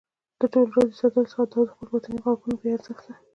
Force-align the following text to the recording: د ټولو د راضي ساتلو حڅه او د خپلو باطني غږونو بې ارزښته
د 0.39 0.41
ټولو 0.53 0.69
د 0.73 0.89
راضي 0.99 1.31
ساتلو 1.33 1.33
حڅه 1.35 1.51
او 1.59 1.63
د 1.67 1.71
خپلو 1.71 1.87
باطني 1.93 2.17
غږونو 2.25 2.55
بې 2.61 2.69
ارزښته 2.75 3.13